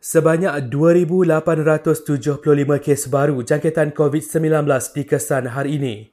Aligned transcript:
Sebanyak 0.00 0.72
2,875 0.72 2.40
kes 2.80 3.12
baru 3.12 3.44
jangkitan 3.44 3.92
COVID-19 3.92 4.64
dikesan 4.96 5.52
hari 5.52 5.76
ini. 5.76 6.08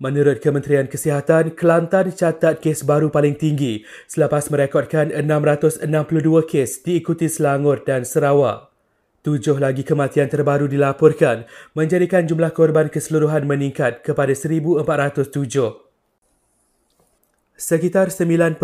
Menurut 0.00 0.40
Kementerian 0.40 0.88
Kesihatan, 0.88 1.52
Kelantan 1.52 2.08
catat 2.16 2.64
kes 2.64 2.88
baru 2.88 3.12
paling 3.12 3.36
tinggi 3.36 3.84
selepas 4.08 4.48
merekodkan 4.48 5.12
662 5.12 5.84
kes 6.48 6.80
diikuti 6.80 7.28
Selangor 7.28 7.84
dan 7.84 8.08
Sarawak. 8.08 8.72
Tujuh 9.20 9.60
lagi 9.60 9.84
kematian 9.84 10.32
terbaru 10.32 10.64
dilaporkan 10.64 11.44
menjadikan 11.76 12.24
jumlah 12.24 12.56
korban 12.56 12.88
keseluruhan 12.88 13.44
meningkat 13.44 14.00
kepada 14.08 14.32
1,407. 14.32 15.87
Sekitar 17.58 18.14
9.4 18.14 18.62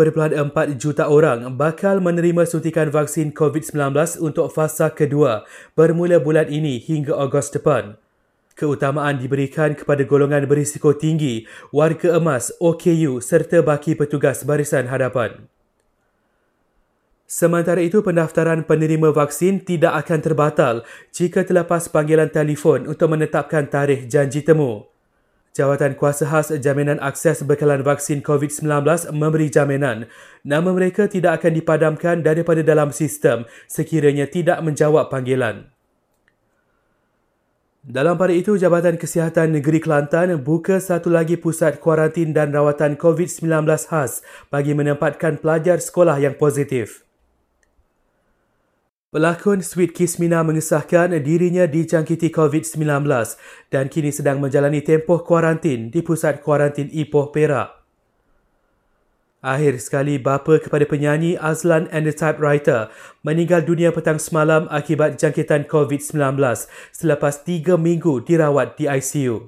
juta 0.79 1.11
orang 1.11 1.51
bakal 1.59 1.99
menerima 1.99 2.47
suntikan 2.47 2.87
vaksin 2.87 3.35
COVID-19 3.35 3.91
untuk 4.23 4.47
fasa 4.55 4.87
kedua 4.87 5.43
bermula 5.75 6.15
bulan 6.15 6.47
ini 6.47 6.79
hingga 6.79 7.11
Ogos 7.11 7.51
depan. 7.51 7.99
Keutamaan 8.55 9.19
diberikan 9.19 9.75
kepada 9.75 10.07
golongan 10.07 10.47
berisiko 10.47 10.95
tinggi, 10.95 11.43
warga 11.75 12.15
emas, 12.15 12.55
OKU 12.63 13.19
serta 13.19 13.59
baki 13.59 13.99
petugas 13.99 14.47
barisan 14.47 14.87
hadapan. 14.87 15.43
Sementara 17.27 17.83
itu, 17.83 17.99
pendaftaran 17.99 18.63
penerima 18.63 19.11
vaksin 19.11 19.59
tidak 19.59 20.07
akan 20.07 20.19
terbatal 20.23 20.75
jika 21.11 21.43
terlepas 21.43 21.91
panggilan 21.91 22.31
telefon 22.31 22.87
untuk 22.87 23.11
menetapkan 23.11 23.67
tarikh 23.67 24.07
janji 24.07 24.39
temu. 24.39 24.94
Jawatan 25.55 25.95
Kuasa 25.95 26.27
Khas 26.27 26.51
Jaminan 26.51 26.99
Akses 26.99 27.39
Bekalan 27.47 27.79
Vaksin 27.79 28.19
COVID-19 28.19 28.67
memberi 29.15 29.47
jaminan 29.47 30.03
nama 30.43 30.67
mereka 30.75 31.07
tidak 31.07 31.39
akan 31.39 31.55
dipadamkan 31.55 32.19
daripada 32.19 32.59
dalam 32.59 32.91
sistem 32.91 33.47
sekiranya 33.71 34.27
tidak 34.27 34.59
menjawab 34.59 35.07
panggilan. 35.07 35.71
Dalam 37.87 38.19
pada 38.19 38.35
itu, 38.35 38.59
Jabatan 38.59 38.99
Kesihatan 38.99 39.55
Negeri 39.55 39.79
Kelantan 39.79 40.35
buka 40.43 40.81
satu 40.83 41.07
lagi 41.07 41.39
pusat 41.39 41.79
kuarantin 41.79 42.35
dan 42.35 42.51
rawatan 42.51 42.99
COVID-19 42.99 43.47
khas 43.87 44.27
bagi 44.51 44.75
menempatkan 44.75 45.39
pelajar 45.39 45.79
sekolah 45.79 46.19
yang 46.19 46.35
positif. 46.35 47.04
Pelakon 49.15 49.63
Sweet 49.63 49.95
Kismina 49.95 50.43
mengesahkan 50.43 51.15
dirinya 51.23 51.63
dijangkiti 51.63 52.35
COVID-19 52.35 53.07
dan 53.71 53.87
kini 53.87 54.11
sedang 54.11 54.43
menjalani 54.43 54.83
tempoh 54.83 55.23
kuarantin 55.23 55.87
di 55.87 56.03
pusat 56.03 56.43
kuarantin 56.43 56.91
Ipoh 56.91 57.31
Perak. 57.31 57.79
Akhir 59.39 59.79
sekali 59.79 60.19
bapa 60.19 60.59
kepada 60.59 60.83
penyanyi 60.83 61.39
Azlan 61.39 61.87
and 61.95 62.03
the 62.03 62.11
Typewriter 62.11 62.91
meninggal 63.23 63.63
dunia 63.63 63.95
petang 63.95 64.19
semalam 64.19 64.67
akibat 64.67 65.15
jangkitan 65.15 65.63
COVID-19 65.63 66.35
selepas 66.91 67.39
tiga 67.47 67.79
minggu 67.79 68.19
dirawat 68.19 68.75
di 68.75 68.91
ICU. 68.91 69.47